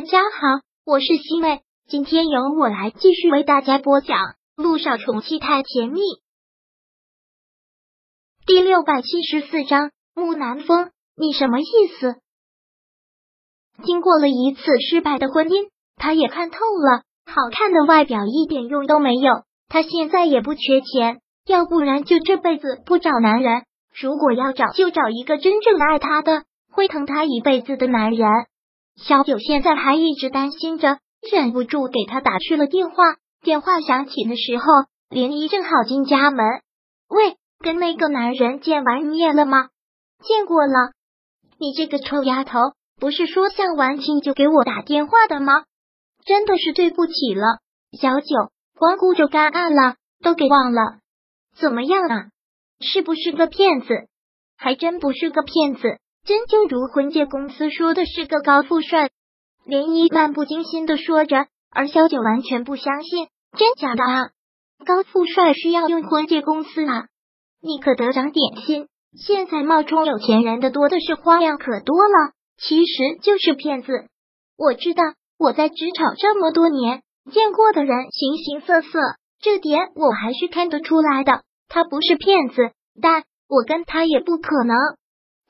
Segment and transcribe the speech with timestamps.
[0.00, 4.16] 大家好，我是西妹，今天由我来继续为大家播讲
[4.56, 6.00] 《路上宠妻太甜蜜》
[8.46, 9.90] 第六百七十四章。
[10.14, 11.64] 木南风，你什么意
[12.00, 12.14] 思？
[13.84, 19.42] 经过了一次失败的婚姻，他也看透了，好看的外表一点用都没有。
[19.68, 23.64] 他现在也不缺钱，要不然就这辈子不找男人。
[24.00, 28.26] 如果要找，就找一个真正爱他的、会疼他一辈子的男人。
[29.02, 30.98] 小九现在还一直担心着，
[31.32, 33.16] 忍不住给他打去了电话。
[33.42, 34.64] 电话响起的时候，
[35.08, 36.44] 林一正好进家门。
[37.08, 39.68] 喂，跟那个男人见完面了吗？
[40.22, 40.92] 见过了。
[41.58, 42.58] 你这个臭丫头，
[43.00, 45.64] 不是说相完亲就给我打电话的吗？
[46.26, 47.60] 真的是对不起了，
[47.98, 50.98] 小九，光顾着干案了，都给忘了。
[51.56, 52.26] 怎么样啊？
[52.80, 53.88] 是不是个骗子？
[54.58, 55.98] 还真不是个骗子。
[56.30, 59.10] 真就如婚介公司说的是个高富帅，
[59.64, 63.26] 林一漫不经心的说着，而小九完全不相信，
[63.58, 64.30] 真假的啊？
[64.86, 67.06] 高富帅需要用婚介公司啊？
[67.60, 68.86] 你可得长点心！
[69.18, 73.90] 现在冒充有钱人的多的是，花样可多了，其实就是骗子。
[74.56, 75.02] 我知道，
[75.36, 79.00] 我在职场这么多年，见过的人形形色色，
[79.40, 81.42] 这点我还是看得出来的。
[81.66, 82.70] 他不是骗子，
[83.02, 84.76] 但我跟他也不可能。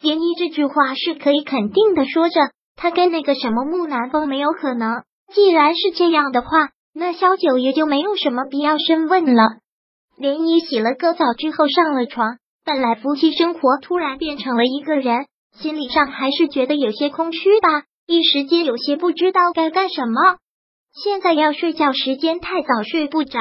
[0.03, 2.41] 涟漪这句话是可以肯定的，说着
[2.75, 5.03] 他跟那个什么木南风没有可能。
[5.35, 9.43] 既然是这样的话，那萧九也就没有什么必要深问了。
[10.19, 20.39] 涟漪洗了个澡之后上了床，本来夫妻生活突然变成了一个人，心理上还是觉得有些空虚吧，一时间有些不知道该干什么。
[20.93, 23.39] 现在要睡觉，时间太早，睡不着，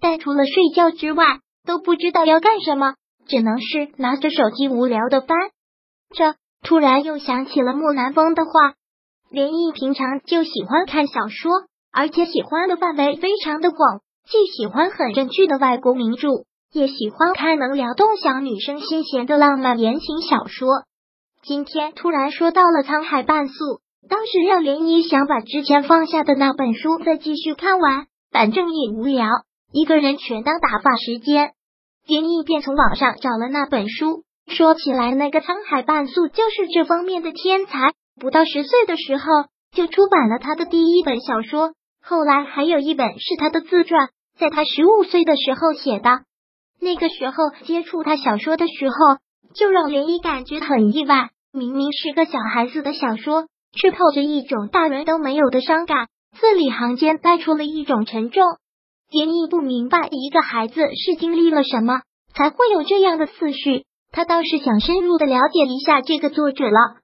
[0.00, 2.94] 但除了睡觉之外，都不知道要干什么，
[3.28, 5.38] 只能是拿着手机无聊的翻。
[6.14, 8.50] 这突然又想起了木南风的话，
[9.30, 11.52] 连毅平常就喜欢看小说，
[11.92, 16.28] 而且喜欢的范围非常的广，既喜欢很正剧的外国名著，
[16.72, 20.68] 也喜欢看能撩动小女生心弦的浪漫言情小说。
[21.42, 23.54] 今天突然说到了沧海半素，
[24.08, 29.26] 当时让涟漪想把之前放下的那本书再继续看完，反正也无聊，
[29.72, 31.52] 一个人全当打发时间。
[32.06, 34.24] 涟漪便从网上找了那本书。
[34.50, 37.92] 说起来，那个沧海半素就是这方面的天才。
[38.20, 39.24] 不到十岁的时候
[39.72, 41.72] 就出版了他的第一本小说，
[42.02, 46.20] 后来还有一本是他的自传，在他十五岁的时候写的。
[46.80, 48.94] 那个时候接触他小说的时候，
[49.54, 51.30] 就让涟漪感觉很意外。
[51.52, 56.08] 明明是个小孩子的小说，却透着一种大人都没有的伤感，
[56.38, 58.42] 字里行间带出了一种沉重。
[59.10, 62.02] 涟漪不明白一个孩子是经历了什么，
[62.34, 63.84] 才会有这样的思绪。
[64.12, 67.00] 他倒是想深入的了解一下这个作者了。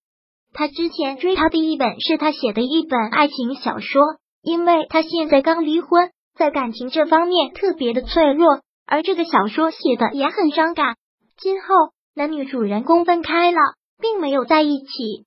[0.52, 4.02] 他之前追他的一本是他写的一本爱情小说，
[4.42, 10.96] 因为他现在刚离婚，在感情这方面特别的脆弱，而这个小说写的也很伤感。
[11.38, 11.66] 今后
[12.14, 13.58] 男女主人公分开了，
[14.00, 15.26] 并没有在一起。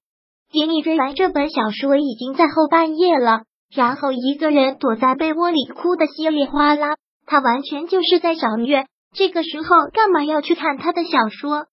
[0.52, 6.96] 给你追完这本小说已经在后半夜了，然后一个人躲在被窝里哭的稀里哗啦，
[7.28, 8.86] 他完全就是在找虐。
[9.14, 11.68] 这个时候干嘛要去看他的小说？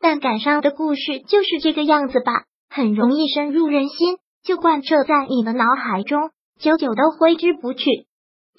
[0.00, 6.30] 但赶上的故事就是这个样子吧，很容易深入人心，就贯彻在你的脑海中，
[6.60, 8.06] 久久都挥之不去。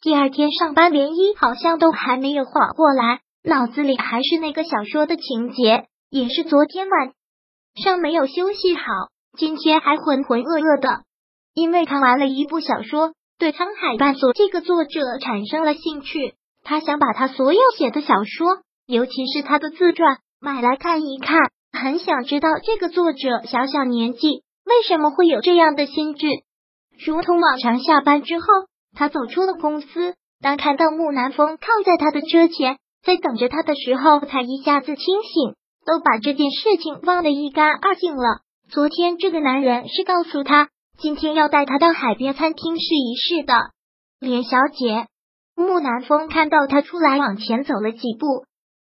[0.01, 7.13] 第二天上班，连衣好像都还没有缓过来，脑子里还是那个小说的情节，也是昨天晚
[7.75, 8.83] 上没有休息好，
[9.37, 11.03] 今天还浑浑噩噩的。
[11.53, 16.35] 因为看完了一部小说，对沧海半素这个作者产生了兴趣。
[16.63, 21.39] 他想把他所有写的小说，尤其是他的自传买来看一看，
[21.71, 26.27] 很想知道这个作者小小年纪为什么会有这样的心智。
[27.05, 28.45] 如同往常，下班之后，
[28.95, 35.55] 他走出了公司，当看到木南风靠在他的车前，在等着他的时候，才一下子清醒，
[35.85, 38.41] 都把这件事情忘得一干二净了。
[38.69, 43.53] 昨天这个男人是告诉他，今天要带他到海边餐厅试一试的，
[44.19, 45.07] 连小姐。
[45.55, 48.46] 木南风看到他出来，往前走了几步。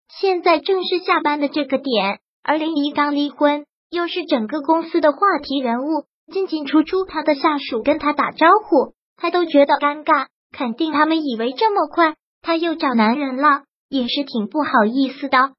[0.08, 10.28] 现在正是下班的这个点，而林怡刚离婚，又是整个公司的话题人物，进进出出，他的下属跟他打招呼，他都觉得尴尬。
[10.50, 15.52] 肯定他们以为这么快他又找男人了，也是挺不好意思的。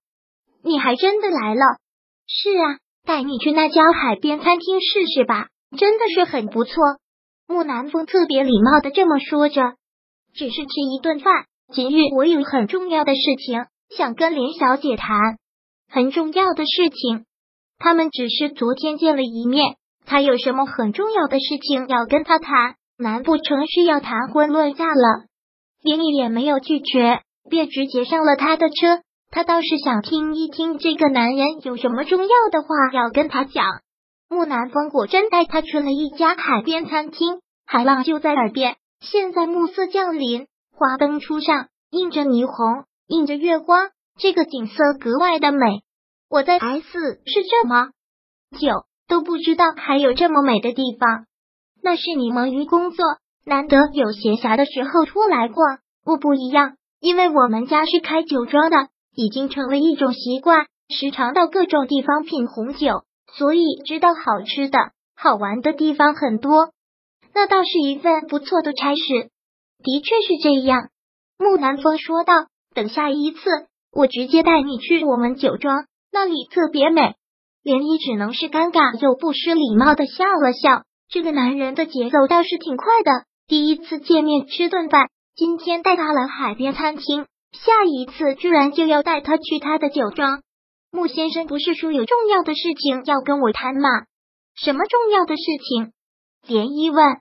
[0.63, 1.61] 你还真的来了？
[2.27, 5.47] 是啊，带你去那家海边餐厅试试吧，
[5.77, 6.73] 真的是很不错。
[7.47, 9.75] 木南风特别礼貌的这么说着。
[10.33, 11.45] 只是吃一顿饭。
[11.71, 13.65] 今日我有很重要的事情
[13.95, 15.37] 想跟林小姐谈，
[15.91, 17.25] 很重要的事情。
[17.77, 19.75] 他们只是昨天见了一面，
[20.05, 25.25] 他有什么很重要的事情要跟他谈，难不成是要谈婚论嫁了？
[25.81, 29.01] 林毅也没有拒绝，便直接上了他的车。
[29.31, 33.63] 他倒是想听一听这个男人有什么重要的话要跟他讲。
[34.27, 38.75] 木南风果真带他去了一家海边餐厅，海浪就在耳边。
[38.99, 43.89] 现在暮色降临，花灯初上，映着霓虹，映着月光，
[44.19, 45.81] 这个景色格外的美。
[46.29, 46.85] 我在 S
[47.25, 47.87] 是这么
[48.51, 51.25] 久都不知道还有这么美的地方。
[51.81, 53.03] 那是你忙于工作，
[53.45, 55.79] 难得有闲暇的时候出来逛。
[56.05, 58.77] 我不一样，因为我们家是开酒庄的，
[59.15, 64.77] 已经成了一种习惯，时常到各种地方品红酒，所以知道好吃的
[65.15, 66.73] 好玩的地方很多。
[67.33, 69.01] 那倒是一份不错的差事。
[69.81, 70.89] 的确是这样，
[71.39, 72.33] 木南风说道。
[72.79, 73.39] 等下一次，
[73.91, 75.83] 我直接带你去我们酒庄，
[76.13, 77.15] 那里特别美。
[77.61, 80.83] 连依只能是尴尬又不失礼貌的笑了笑。
[81.09, 90.41] 这个男人的节奏倒是挺快的，第一次见面吃顿饭，今天带他来海边餐厅，下一次居然就要带他去他的酒庄。
[90.89, 93.89] 穆先生不是说有重要的事情要跟我谈吗？
[94.55, 95.91] 什么重要的事情？
[96.47, 97.17] 连依问。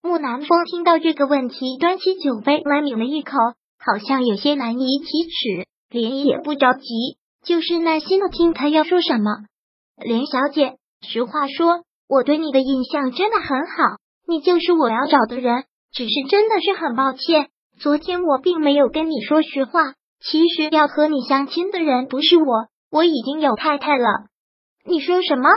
[0.00, 3.36] 木南风听到这个问题，端起酒杯来抿了一口，
[3.84, 5.66] 好像有些难以启齿。
[5.90, 9.30] 连也不着急，就是耐心的听他要说什么。
[9.96, 11.82] 连小姐，实话说。
[12.08, 13.96] 我对你的印象真的很好，
[14.28, 15.64] 你就是我要找的人。
[15.92, 17.48] 只是真的是很抱歉，
[17.78, 19.94] 昨天我并没有跟你说实话。
[20.20, 24.26] 其实要和你相亲的人不是我，我已经有太太了。
[24.84, 25.48] 你说什么？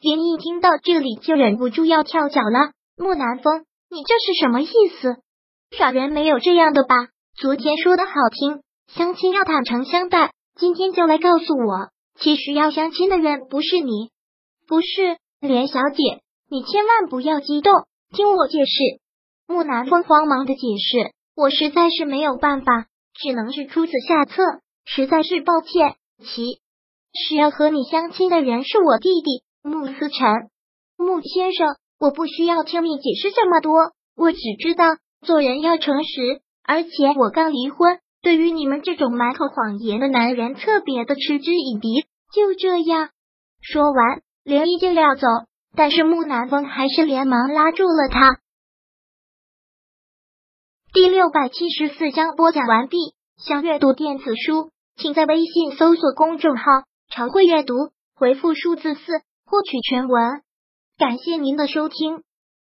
[0.00, 2.72] 连一听到这里就忍不住要跳脚了。
[2.98, 4.66] 木南风，你这是什么意
[5.00, 5.16] 思？
[5.70, 6.94] 傻人没有这样的吧？
[7.38, 14.10] 昨天说的好听，相亲要坦诚相待，今天就来告诉我，其实要相亲的人不是你，
[14.66, 14.86] 不是。
[15.38, 17.74] 连小姐，你千万不要激动，
[18.10, 19.02] 听我解释。
[19.46, 24.42] 木南风慌忙的解释：“我实在是没有办法，只能是出此下策，
[24.86, 25.96] 实在是抱歉。
[26.24, 26.58] 其
[27.12, 30.48] 是要和你相亲的人是我弟弟穆思辰。
[30.96, 33.74] 穆先生，我不需要听你解释这么多，
[34.16, 34.86] 我只知道
[35.20, 42.06] 做人要诚实，而且我刚离婚，对于你们这种满口谎言的男人特别的嗤之以鼻。
[42.34, 43.10] 就这样，
[43.60, 45.26] 说完。”连依就要走，
[45.74, 48.38] 但是木南风还是连忙拉住了他。
[50.92, 52.96] 第六百七十四章播讲完毕。
[53.44, 56.62] 想阅读电子书，请在微信搜索公众号
[57.10, 57.74] “常会阅读”，
[58.14, 59.00] 回复数字四
[59.44, 60.42] 获取全文。
[60.96, 62.22] 感谢您的收听。